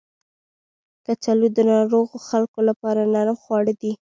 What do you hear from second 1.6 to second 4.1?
ناروغو خلکو لپاره نرم خواړه دي